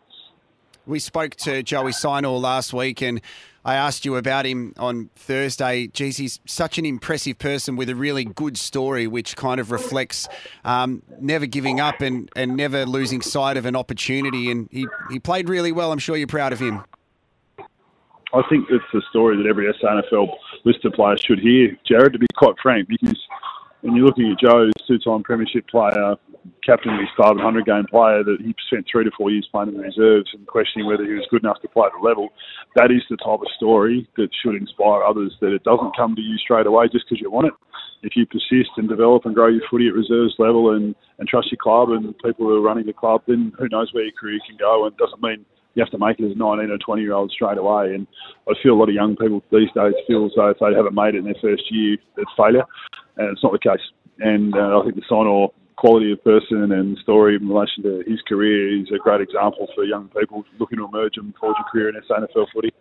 We 0.86 1.00
spoke 1.00 1.36
to 1.38 1.64
Joey 1.64 1.94
Signor 1.94 2.40
last 2.40 2.74
week, 2.74 3.02
and 3.02 3.22
I 3.64 3.76
asked 3.76 4.04
you 4.04 4.18
about 4.18 4.46
him 4.46 4.74
on 4.78 5.10
Thursday. 5.16 5.88
Geez, 5.88 6.18
he's 6.18 6.42
such 6.46 6.78
an 6.78 6.86
impressive 6.86 7.40
person 7.40 7.78
with 7.78 7.90
a 7.90 7.96
really 7.96 8.26
good 8.26 8.58
story, 8.58 9.08
which 9.08 9.38
kind 9.38 9.62
of 9.62 9.72
reflects 9.72 10.28
um, 10.66 11.02
never 11.22 11.46
giving 11.46 11.80
up 11.80 12.02
and, 12.02 12.30
and 12.36 12.58
never 12.58 12.86
losing 12.86 13.22
sight 13.22 13.56
of 13.56 13.66
an 13.66 13.78
opportunity. 13.78 14.52
And 14.52 14.68
he, 14.72 14.88
he 15.10 15.20
played 15.20 15.48
really 15.48 15.72
well. 15.72 15.94
I'm 15.94 16.00
sure 16.00 16.18
you're 16.18 16.28
proud 16.28 16.52
of 16.52 16.60
him. 16.60 16.84
I 18.34 18.42
think 18.50 18.66
it's 18.70 18.84
the 18.92 19.02
story 19.10 19.38
that 19.38 19.48
every 19.48 19.72
SANFL 19.82 20.28
listed 20.66 20.94
player 20.94 21.16
should 21.18 21.40
hear, 21.40 21.78
Jared, 21.88 22.14
to 22.14 22.20
be 22.20 22.28
quite 22.36 22.56
frank, 22.62 22.90
because 22.90 23.18
when 23.84 23.96
you're 23.96 24.06
looking 24.06 24.32
at 24.32 24.40
Joe, 24.40 24.72
two-time 24.88 25.24
premiership 25.24 25.68
player, 25.68 26.16
captain 26.66 26.94
of 26.94 27.00
his 27.00 27.10
500 27.18 27.66
game 27.66 27.86
player, 27.92 28.24
that 28.24 28.38
he 28.40 28.56
spent 28.68 28.88
three 28.90 29.04
to 29.04 29.12
four 29.18 29.30
years 29.30 29.48
playing 29.52 29.70
in 29.70 29.78
the 29.78 29.84
reserves 29.84 30.32
and 30.34 30.48
questioning 30.48 30.88
whether 30.88 31.04
he 31.04 31.14
was 31.14 31.28
good 31.30 31.44
enough 31.44 31.62
to 31.62 31.68
play 31.68 31.88
at 31.88 31.92
the 31.92 32.08
level. 32.08 32.30
That 32.76 32.92
is 32.92 33.04
the 33.10 33.18
type 33.18 33.44
of 33.44 33.48
story 33.58 34.08
that 34.16 34.30
should 34.42 34.56
inspire 34.56 35.04
others. 35.04 35.36
That 35.42 35.54
it 35.54 35.64
doesn't 35.64 35.98
come 35.98 36.16
to 36.16 36.22
you 36.22 36.38
straight 36.38 36.66
away 36.66 36.88
just 36.92 37.06
because 37.08 37.22
you 37.22 37.30
want 37.30 37.48
it. 37.48 37.54
If 38.04 38.16
you 38.16 38.26
persist 38.26 38.72
and 38.78 38.88
develop 38.88 39.26
and 39.26 39.36
grow 39.36 39.48
your 39.48 39.64
footy 39.70 39.88
at 39.88 39.94
reserves 39.94 40.36
level 40.40 40.76
and, 40.76 40.96
and 41.20 41.28
trust 41.28 41.52
your 41.52 41.60
club 41.62 41.90
and 41.90 42.18
people 42.20 42.48
who 42.48 42.56
are 42.56 42.62
running 42.62 42.86
the 42.86 42.94
club, 42.94 43.24
then 43.28 43.52
who 43.60 43.68
knows 43.68 43.94
where 43.94 44.04
your 44.04 44.16
career 44.20 44.40
can 44.48 44.58
go. 44.58 44.88
And 44.88 44.96
doesn't 44.96 45.22
mean 45.22 45.46
you 45.76 45.84
have 45.84 45.92
to 45.92 45.98
make 45.98 46.20
it 46.20 46.26
as 46.26 46.36
a 46.36 46.40
19 46.40 46.72
or 46.72 46.78
20 46.78 47.02
year 47.02 47.14
old 47.14 47.32
straight 47.32 47.58
away. 47.58 47.96
And 47.96 48.08
I 48.48 48.54
feel 48.64 48.74
a 48.74 48.80
lot 48.80 48.90
of 48.90 48.96
young 48.96 49.16
people 49.18 49.44
these 49.52 49.72
days 49.76 49.94
feel 50.08 50.26
as 50.26 50.32
though 50.36 50.50
if 50.50 50.60
they 50.60 50.74
haven't 50.74 50.96
made 50.96 51.16
it 51.16 51.20
in 51.20 51.26
their 51.26 51.42
first 51.42 51.64
year, 51.72 51.98
it's 52.16 52.32
failure. 52.38 52.64
And 53.18 53.30
it's 53.30 53.44
not 53.44 53.52
the 53.52 53.60
case. 53.60 53.82
And 54.20 54.56
uh, 54.56 54.80
I 54.80 54.84
think 54.84 54.96
the 54.96 55.02
Signor 55.10 55.52
quality 55.76 56.12
of 56.12 56.24
person 56.24 56.72
and 56.72 56.98
story 57.00 57.36
in 57.36 57.48
relation 57.48 57.84
to 57.84 58.04
his 58.08 58.22
career 58.28 58.80
is 58.80 58.88
a 58.94 58.98
great 58.98 59.22
example 59.22 59.68
for 59.76 59.84
young 59.84 60.10
people 60.18 60.46
looking 60.60 60.78
to 60.78 60.86
emerge 60.86 61.18
and 61.18 61.34
forge 61.36 61.58
a 61.60 61.70
career 61.70 61.90
in 61.90 61.96
SANFL 61.96 62.46
footy. 62.54 62.72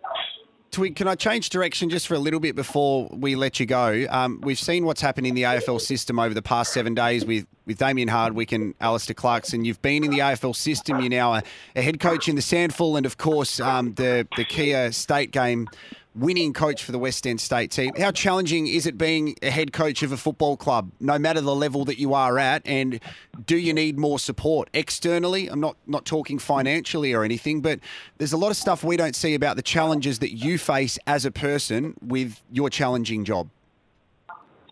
Twig, 0.71 0.95
can 0.95 1.07
I 1.07 1.13
change 1.13 1.49
direction 1.49 1.89
just 1.89 2.07
for 2.07 2.15
a 2.15 2.19
little 2.19 2.39
bit 2.39 2.55
before 2.55 3.07
we 3.11 3.35
let 3.35 3.59
you 3.59 3.67
go? 3.67 4.07
Um, 4.09 4.41
we've 4.41 4.59
seen 4.59 4.85
what's 4.85 5.01
happened 5.01 5.27
in 5.27 5.35
the 5.35 5.43
AFL 5.43 5.79
system 5.79 6.17
over 6.17 6.33
the 6.33 6.41
past 6.41 6.73
seven 6.73 6.95
days 6.95 7.25
with, 7.25 7.45
with 7.67 7.77
Damien 7.77 8.07
Hardwick 8.07 8.51
and 8.51 8.73
Alastair 8.81 9.13
Clarkson. 9.13 9.65
You've 9.65 9.83
been 9.83 10.03
in 10.03 10.09
the 10.09 10.17
AFL 10.17 10.55
system. 10.55 10.99
You're 10.99 11.09
now 11.09 11.35
a, 11.35 11.43
a 11.75 11.81
head 11.83 11.99
coach 11.99 12.27
in 12.27 12.35
the 12.35 12.41
SANFL 12.41 12.97
and, 12.97 13.05
of 13.05 13.17
course, 13.17 13.59
um, 13.59 13.93
the, 13.93 14.27
the 14.35 14.45
Kia 14.45 14.91
State 14.91 15.29
game 15.31 15.67
winning 16.15 16.53
coach 16.53 16.83
for 16.83 16.91
the 16.91 16.99
West 16.99 17.25
End 17.25 17.41
State 17.41 17.71
team. 17.71 17.93
How 17.97 18.11
challenging 18.11 18.67
is 18.67 18.85
it 18.85 18.97
being 18.97 19.35
a 19.41 19.49
head 19.49 19.73
coach 19.73 20.03
of 20.03 20.11
a 20.11 20.17
football 20.17 20.57
club, 20.57 20.91
no 20.99 21.17
matter 21.17 21.41
the 21.41 21.55
level 21.55 21.85
that 21.85 21.99
you 21.99 22.13
are 22.13 22.37
at? 22.37 22.61
And 22.65 22.99
do 23.45 23.57
you 23.57 23.73
need 23.73 23.97
more 23.97 24.19
support 24.19 24.69
externally? 24.73 25.47
I'm 25.47 25.59
not 25.59 25.77
not 25.87 26.05
talking 26.05 26.39
financially 26.39 27.13
or 27.13 27.23
anything, 27.23 27.61
but 27.61 27.79
there's 28.17 28.33
a 28.33 28.37
lot 28.37 28.49
of 28.49 28.57
stuff 28.57 28.83
we 28.83 28.97
don't 28.97 29.15
see 29.15 29.33
about 29.33 29.55
the 29.55 29.61
challenges 29.61 30.19
that 30.19 30.33
you 30.33 30.57
face 30.57 30.99
as 31.07 31.25
a 31.25 31.31
person 31.31 31.95
with 32.01 32.41
your 32.51 32.69
challenging 32.69 33.25
job. 33.25 33.49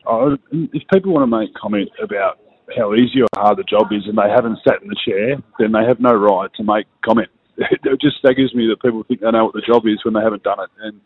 Oh, 0.05 0.37
if 0.51 0.83
people 0.91 1.13
want 1.13 1.29
to 1.29 1.37
make 1.37 1.53
comment 1.53 1.89
about 2.01 2.39
how 2.75 2.93
easy 2.93 3.21
or 3.21 3.27
hard 3.35 3.57
the 3.57 3.63
job 3.63 3.91
is 3.91 4.07
and 4.07 4.17
they 4.17 4.29
haven't 4.29 4.57
sat 4.67 4.81
in 4.81 4.87
the 4.87 4.95
chair, 5.05 5.37
then 5.59 5.71
they 5.71 5.83
have 5.85 5.99
no 5.99 6.13
right 6.13 6.49
to 6.55 6.63
make 6.63 6.85
comment. 7.05 7.29
it 7.83 8.01
just 8.01 8.17
staggers 8.17 8.53
me 8.55 8.67
that 8.67 8.81
people 8.81 9.03
think 9.07 9.21
they 9.21 9.31
know 9.31 9.45
what 9.45 9.53
the 9.53 9.61
job 9.61 9.85
is 9.85 10.03
when 10.03 10.13
they 10.13 10.21
haven't 10.21 10.43
done 10.43 10.59
it. 10.59 10.69
And 10.79 10.99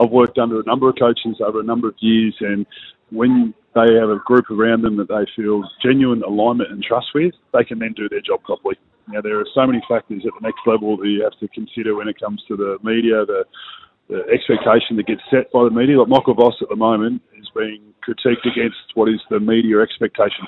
I've 0.00 0.10
worked 0.10 0.38
under 0.38 0.60
a 0.60 0.64
number 0.64 0.88
of 0.88 0.96
coaches 0.98 1.40
over 1.44 1.60
a 1.60 1.64
number 1.64 1.88
of 1.88 1.94
years, 2.00 2.34
and 2.40 2.66
when 3.10 3.54
they 3.74 3.94
have 3.98 4.10
a 4.10 4.18
group 4.24 4.50
around 4.50 4.82
them 4.82 4.96
that 4.96 5.08
they 5.08 5.26
feel 5.34 5.62
genuine 5.82 6.22
alignment 6.22 6.70
and 6.70 6.82
trust 6.82 7.08
with, 7.14 7.34
they 7.52 7.64
can 7.64 7.78
then 7.78 7.92
do 7.96 8.08
their 8.08 8.20
job 8.20 8.42
properly. 8.42 8.76
Now, 9.08 9.20
there 9.20 9.38
are 9.38 9.46
so 9.54 9.66
many 9.66 9.80
factors 9.88 10.22
at 10.26 10.32
the 10.34 10.42
next 10.42 10.60
level 10.66 10.96
that 10.96 11.06
you 11.06 11.22
have 11.22 11.38
to 11.38 11.48
consider 11.48 11.94
when 11.94 12.08
it 12.08 12.18
comes 12.18 12.42
to 12.48 12.56
the 12.56 12.78
media, 12.82 13.24
the, 13.24 13.44
the 14.08 14.24
expectation 14.32 14.96
that 14.96 15.06
gets 15.06 15.22
set 15.30 15.52
by 15.52 15.64
the 15.64 15.70
media. 15.70 15.98
Like 15.98 16.08
Michael 16.08 16.34
Voss 16.34 16.54
at 16.60 16.68
the 16.68 16.76
moment 16.76 17.22
is 17.38 17.48
being 17.54 17.94
critiqued 18.02 18.44
against 18.44 18.78
what 18.94 19.08
is 19.08 19.20
the 19.30 19.38
media 19.38 19.80
expectation. 19.80 20.46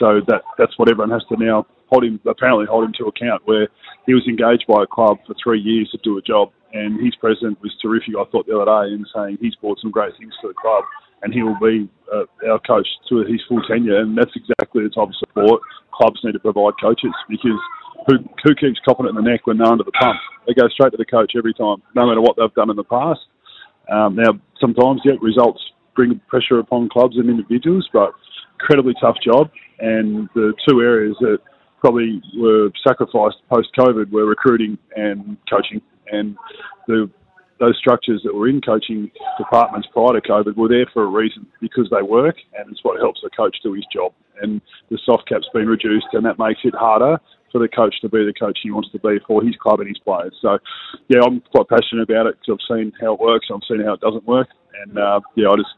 So 0.00 0.20
that 0.26 0.42
that's 0.56 0.72
what 0.78 0.90
everyone 0.90 1.12
has 1.12 1.22
to 1.28 1.36
now 1.36 1.66
hold 1.92 2.04
him 2.04 2.18
apparently 2.26 2.66
hold 2.66 2.84
him 2.84 2.94
to 2.98 3.12
account. 3.12 3.42
Where 3.44 3.68
he 4.06 4.14
was 4.14 4.24
engaged 4.26 4.64
by 4.66 4.82
a 4.82 4.86
club 4.86 5.18
for 5.26 5.34
three 5.36 5.60
years 5.60 5.90
to 5.92 5.98
do 6.02 6.16
a 6.16 6.22
job, 6.22 6.50
and 6.72 6.98
his 7.04 7.14
president 7.16 7.60
was 7.60 7.76
terrific. 7.82 8.16
I 8.18 8.24
thought 8.32 8.46
the 8.46 8.56
other 8.56 8.64
day 8.64 8.96
in 8.96 9.04
saying 9.14 9.38
he's 9.40 9.54
brought 9.56 9.78
some 9.78 9.92
great 9.92 10.16
things 10.18 10.32
to 10.40 10.48
the 10.48 10.54
club, 10.54 10.84
and 11.22 11.34
he 11.34 11.42
will 11.42 11.60
be 11.60 11.88
uh, 12.08 12.24
our 12.50 12.58
coach 12.64 12.88
to 13.10 13.28
his 13.28 13.44
full 13.46 13.60
tenure. 13.68 14.00
And 14.00 14.16
that's 14.16 14.32
exactly 14.34 14.82
the 14.82 14.90
type 14.90 15.12
of 15.12 15.16
support 15.20 15.60
clubs 15.92 16.20
need 16.24 16.32
to 16.32 16.40
provide 16.40 16.72
coaches 16.80 17.12
because 17.28 17.60
who, 18.06 18.16
who 18.42 18.54
keeps 18.54 18.80
copping 18.88 19.04
it 19.04 19.10
in 19.10 19.16
the 19.16 19.22
neck 19.22 19.46
when 19.46 19.58
they're 19.58 19.68
under 19.68 19.84
the 19.84 19.92
pump? 19.92 20.16
They 20.46 20.54
go 20.54 20.68
straight 20.68 20.92
to 20.92 20.96
the 20.96 21.04
coach 21.04 21.32
every 21.36 21.52
time, 21.52 21.82
no 21.94 22.06
matter 22.08 22.22
what 22.22 22.36
they've 22.38 22.54
done 22.54 22.70
in 22.70 22.76
the 22.76 22.84
past. 22.84 23.20
Um, 23.92 24.16
now, 24.16 24.40
sometimes, 24.58 25.02
yeah, 25.04 25.20
results 25.20 25.60
bring 25.94 26.18
pressure 26.28 26.58
upon 26.58 26.88
clubs 26.88 27.16
and 27.18 27.28
individuals, 27.28 27.86
but 27.92 28.12
incredibly 28.58 28.94
tough 29.00 29.16
job. 29.22 29.50
And 29.80 30.28
the 30.34 30.52
two 30.68 30.80
areas 30.80 31.16
that 31.20 31.38
probably 31.80 32.22
were 32.36 32.70
sacrificed 32.86 33.36
post 33.50 33.68
COVID 33.78 34.10
were 34.10 34.26
recruiting 34.26 34.78
and 34.96 35.36
coaching. 35.50 35.80
And 36.12 36.36
the 36.86 37.10
those 37.60 37.76
structures 37.76 38.22
that 38.24 38.34
were 38.34 38.48
in 38.48 38.60
coaching 38.62 39.10
departments 39.36 39.86
prior 39.92 40.18
to 40.18 40.26
COVID 40.26 40.56
were 40.56 40.68
there 40.68 40.86
for 40.94 41.04
a 41.04 41.06
reason 41.06 41.46
because 41.60 41.88
they 41.90 42.00
work 42.00 42.36
and 42.56 42.70
it's 42.70 42.82
what 42.82 42.98
helps 42.98 43.20
the 43.22 43.28
coach 43.36 43.54
do 43.62 43.74
his 43.74 43.84
job. 43.92 44.12
And 44.40 44.62
the 44.90 44.98
soft 45.04 45.28
cap's 45.28 45.46
been 45.52 45.68
reduced 45.68 46.06
and 46.14 46.24
that 46.24 46.38
makes 46.38 46.60
it 46.64 46.74
harder 46.74 47.20
for 47.52 47.58
the 47.58 47.68
coach 47.68 47.94
to 48.00 48.08
be 48.08 48.24
the 48.24 48.32
coach 48.32 48.58
he 48.62 48.70
wants 48.70 48.90
to 48.92 48.98
be 48.98 49.18
for 49.26 49.44
his 49.44 49.54
club 49.56 49.80
and 49.80 49.88
his 49.88 49.98
players. 49.98 50.34
So, 50.40 50.58
yeah, 51.08 51.20
I'm 51.26 51.42
quite 51.52 51.68
passionate 51.68 52.08
about 52.08 52.26
it 52.26 52.36
because 52.40 52.58
I've 52.58 52.76
seen 52.76 52.92
how 53.00 53.14
it 53.14 53.20
works, 53.20 53.48
I've 53.52 53.60
seen 53.68 53.84
how 53.84 53.94
it 53.94 54.00
doesn't 54.00 54.26
work, 54.26 54.48
and 54.82 54.98
uh, 54.98 55.20
yeah, 55.36 55.48
I 55.48 55.56
just 55.56 55.74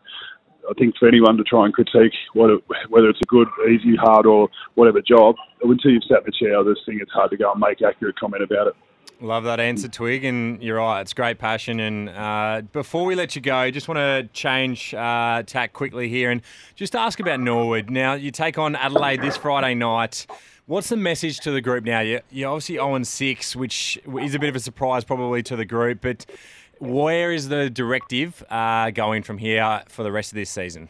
I 0.69 0.75
think 0.75 0.97
for 0.97 1.09
anyone 1.09 1.37
to 1.37 1.45
try 1.45 1.65
and 1.65 1.75
critique 1.75 2.13
whether, 2.35 2.59
whether 2.89 3.09
it's 3.09 3.21
a 3.21 3.27
good, 3.27 3.49
easy, 3.69 3.97
hard, 3.97 4.27
or 4.27 4.49
whatever 4.75 5.01
job, 5.03 5.37
until 5.63 5.91
you've 5.91 6.05
sat 6.05 6.19
in 6.19 6.25
the 6.27 6.33
chair, 6.33 6.59
I 6.59 6.63
just 6.65 6.87
think 6.87 7.03
it's 7.03 7.13
hard 7.13 7.31
to 7.31 7.37
go 7.37 7.53
and 7.53 7.61
make 7.61 7.83
accurate 7.83 8.19
comment 8.19 8.43
about 8.43 8.69
it. 8.69 8.75
Love 9.21 9.45
that 9.45 9.61
answer, 9.61 9.87
Twig, 9.87 10.25
and 10.25 10.61
you're 10.61 10.79
right. 10.79 11.01
It's 11.01 11.13
great 11.13 11.39
passion. 11.39 11.79
And 11.79 12.09
uh, 12.09 12.63
before 12.73 13.05
we 13.05 13.15
let 13.15 13.37
you 13.37 13.43
go, 13.43 13.71
just 13.71 13.87
want 13.87 13.99
to 13.99 14.29
change 14.33 14.93
uh, 14.95 15.45
tack 15.45 15.73
quickly 15.73 16.09
here 16.09 16.33
and 16.33 16.43
just 16.75 16.97
ask 16.97 17.21
about 17.21 17.39
Norwood. 17.39 17.89
Now, 17.89 18.15
you 18.15 18.33
take 18.33 18.59
on 18.59 18.75
Adelaide 18.75 19.23
this 19.23 19.37
Friday 19.37 19.75
night. 19.75 20.27
What's 20.67 20.89
the 20.89 20.97
message 20.97 21.39
to 21.41 21.53
the 21.53 21.61
group 21.61 21.85
now? 21.85 22.01
You're, 22.01 22.49
obviously 22.49 22.77
0 22.77 23.01
6, 23.01 23.55
which 23.55 24.01
is 24.21 24.35
a 24.35 24.41
bit 24.41 24.49
of 24.49 24.57
a 24.57 24.61
surprise 24.61 25.05
probably 25.05 25.43
to 25.45 25.55
the 25.55 25.65
group, 25.65 26.01
but 26.01 26.27
where 26.83 27.31
is 27.31 27.49
the 27.49 27.71
directive 27.71 28.43
uh, 28.51 28.91
going 28.91 29.23
from 29.23 29.39
here 29.39 29.83
for 29.89 30.03
the 30.03 30.11
rest 30.11 30.33
of 30.33 30.37
this 30.37 30.51
season? 30.51 30.89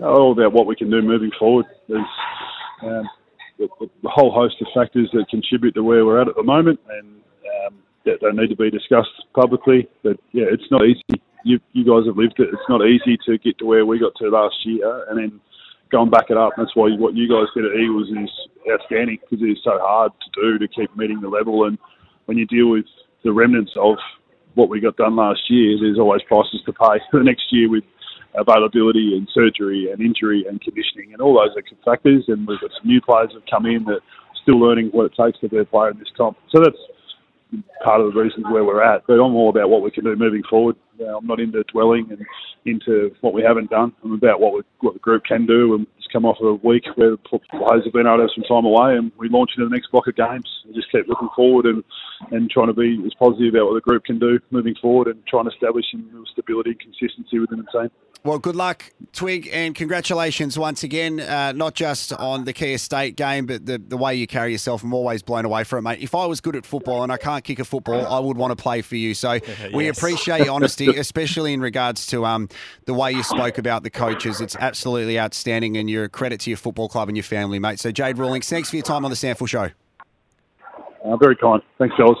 All 0.00 0.32
about 0.32 0.52
what 0.52 0.66
we 0.66 0.74
can 0.74 0.90
do 0.90 1.02
moving 1.02 1.30
forward. 1.38 1.66
There's 1.88 2.04
um, 2.82 3.08
the, 3.58 3.68
the, 3.80 4.08
whole 4.08 4.32
host 4.32 4.56
of 4.62 4.68
factors 4.74 5.10
that 5.12 5.26
contribute 5.28 5.74
to 5.74 5.82
where 5.82 6.06
we're 6.06 6.20
at 6.20 6.28
at 6.28 6.36
the 6.36 6.42
moment, 6.42 6.80
and 6.88 7.20
um, 7.66 7.78
that 8.06 8.18
they 8.22 8.30
need 8.30 8.48
to 8.48 8.56
be 8.56 8.70
discussed 8.70 9.10
publicly. 9.34 9.88
But 10.02 10.16
yeah, 10.32 10.44
it's 10.50 10.70
not 10.70 10.86
easy. 10.86 11.22
You, 11.44 11.60
you 11.72 11.84
guys 11.84 12.06
have 12.06 12.16
lived 12.16 12.38
it. 12.38 12.48
It's 12.52 12.68
not 12.68 12.86
easy 12.86 13.18
to 13.26 13.36
get 13.38 13.58
to 13.58 13.66
where 13.66 13.84
we 13.84 13.98
got 13.98 14.14
to 14.16 14.30
last 14.30 14.56
year, 14.64 15.04
and 15.10 15.18
then 15.18 15.40
go 15.90 16.00
and 16.00 16.10
back 16.10 16.30
it 16.30 16.38
up. 16.38 16.54
That's 16.56 16.74
why 16.74 16.90
what 16.96 17.14
you 17.14 17.28
guys 17.28 17.52
did 17.54 17.66
at 17.66 17.78
Eagles 17.78 18.08
is 18.08 18.30
outstanding 18.72 19.18
because 19.20 19.44
it 19.44 19.50
is 19.50 19.58
so 19.62 19.78
hard 19.82 20.12
to 20.12 20.40
do 20.40 20.58
to 20.58 20.68
keep 20.68 20.96
meeting 20.96 21.20
the 21.20 21.28
level. 21.28 21.66
And 21.66 21.76
when 22.24 22.38
you 22.38 22.46
deal 22.46 22.70
with 22.70 22.86
the 23.22 23.32
remnants 23.32 23.72
of 23.76 23.96
what 24.54 24.68
we 24.68 24.80
got 24.80 24.96
done 24.96 25.16
last 25.16 25.42
year, 25.48 25.76
there's 25.80 25.98
always 25.98 26.22
prices 26.22 26.60
to 26.66 26.72
pay 26.72 27.00
for 27.10 27.18
the 27.18 27.24
next 27.24 27.44
year 27.50 27.70
with 27.70 27.84
availability 28.34 29.16
and 29.16 29.28
surgery 29.34 29.90
and 29.92 30.00
injury 30.00 30.46
and 30.48 30.60
conditioning 30.60 31.12
and 31.12 31.20
all 31.20 31.34
those 31.34 31.54
factors. 31.84 32.24
And 32.28 32.46
we've 32.46 32.60
got 32.60 32.70
some 32.78 32.88
new 32.88 33.00
players 33.00 33.28
that 33.28 33.40
have 33.40 33.50
come 33.50 33.66
in 33.66 33.84
that 33.84 34.00
are 34.00 34.38
still 34.42 34.58
learning 34.58 34.88
what 34.92 35.06
it 35.06 35.12
takes 35.20 35.38
to 35.40 35.48
be 35.48 35.58
a 35.58 35.64
player 35.64 35.90
in 35.90 35.98
this 35.98 36.08
comp. 36.16 36.38
So 36.50 36.60
that's 36.62 36.76
part 37.84 38.00
of 38.00 38.12
the 38.12 38.20
reasons 38.20 38.46
where 38.50 38.64
we're 38.64 38.82
at. 38.82 39.02
But 39.06 39.14
I'm 39.14 39.34
all 39.34 39.50
about 39.50 39.68
what 39.68 39.82
we 39.82 39.90
can 39.90 40.04
do 40.04 40.16
moving 40.16 40.42
forward. 40.48 40.76
I'm 41.00 41.26
not 41.26 41.40
into 41.40 41.62
dwelling 41.64 42.08
and 42.10 42.24
into 42.64 43.14
what 43.20 43.34
we 43.34 43.42
haven't 43.42 43.70
done. 43.70 43.92
I'm 44.04 44.12
about 44.12 44.40
what 44.40 44.54
we, 44.54 44.60
what 44.80 44.94
the 44.94 45.00
group 45.00 45.24
can 45.24 45.46
do. 45.46 45.74
And 45.74 45.86
come 46.12 46.24
off 46.24 46.38
of 46.40 46.46
a 46.46 46.66
week 46.66 46.84
where 46.96 47.16
players 47.16 47.84
have 47.84 47.92
been 47.92 48.06
able 48.06 48.18
to 48.18 48.22
have 48.22 48.30
some 48.34 48.44
time 48.44 48.64
away, 48.64 48.96
and 48.96 49.10
we 49.18 49.28
launch 49.28 49.50
into 49.56 49.68
the 49.68 49.74
next 49.74 49.90
block 49.90 50.06
of 50.06 50.16
games. 50.16 50.48
We 50.66 50.74
just 50.74 50.90
keep 50.92 51.08
looking 51.08 51.30
forward 51.34 51.66
and 51.66 51.82
and 52.30 52.50
trying 52.50 52.68
to 52.68 52.72
be 52.72 53.02
as 53.04 53.14
positive 53.14 53.54
about 53.54 53.66
what 53.66 53.74
the 53.74 53.80
group 53.80 54.04
can 54.04 54.18
do 54.18 54.38
moving 54.50 54.74
forward, 54.80 55.08
and 55.08 55.26
trying 55.26 55.44
to 55.44 55.50
establish 55.50 55.86
some 55.90 56.24
stability 56.32 56.70
and 56.70 56.80
consistency 56.80 57.38
within 57.38 57.58
the 57.58 57.80
team. 57.80 57.90
Well, 58.24 58.38
good 58.38 58.56
luck, 58.56 58.92
Twig, 59.12 59.50
and 59.52 59.74
congratulations 59.74 60.58
once 60.58 60.82
again, 60.82 61.20
uh, 61.20 61.52
not 61.52 61.74
just 61.74 62.14
on 62.14 62.44
the 62.44 62.54
Kia 62.54 62.78
State 62.78 63.14
game, 63.14 63.44
but 63.44 63.66
the, 63.66 63.76
the 63.76 63.96
way 63.98 64.14
you 64.14 64.26
carry 64.26 64.52
yourself. 64.52 64.82
I'm 64.82 64.94
always 64.94 65.22
blown 65.22 65.44
away 65.44 65.64
from 65.64 65.80
it, 65.80 65.90
mate. 65.90 66.02
If 66.02 66.14
I 66.14 66.24
was 66.24 66.40
good 66.40 66.56
at 66.56 66.64
football 66.64 67.02
and 67.02 67.12
I 67.12 67.18
can't 67.18 67.44
kick 67.44 67.58
a 67.58 67.64
football, 67.64 68.06
I 68.06 68.18
would 68.18 68.38
want 68.38 68.56
to 68.56 68.62
play 68.62 68.80
for 68.80 68.96
you. 68.96 69.12
So 69.12 69.32
yes. 69.46 69.72
we 69.74 69.88
appreciate 69.88 70.46
your 70.46 70.54
honesty, 70.54 70.88
especially 70.88 71.52
in 71.52 71.60
regards 71.60 72.06
to 72.06 72.24
um, 72.24 72.48
the 72.86 72.94
way 72.94 73.12
you 73.12 73.22
spoke 73.22 73.58
about 73.58 73.82
the 73.82 73.90
coaches. 73.90 74.40
It's 74.40 74.56
absolutely 74.56 75.20
outstanding, 75.20 75.76
and 75.76 75.90
you're 75.90 76.04
a 76.04 76.08
credit 76.08 76.40
to 76.40 76.50
your 76.50 76.56
football 76.56 76.88
club 76.88 77.08
and 77.08 77.16
your 77.16 77.24
family, 77.24 77.58
mate. 77.58 77.80
So, 77.80 77.92
Jade 77.92 78.16
Rawlings, 78.16 78.48
thanks 78.48 78.70
for 78.70 78.76
your 78.76 78.82
time 78.82 79.04
on 79.04 79.10
the 79.10 79.16
SANFL 79.16 79.46
Show. 79.46 79.68
Uh, 81.04 81.16
very 81.16 81.36
kind. 81.36 81.60
Thanks, 81.78 81.96
fellas. 81.96 82.18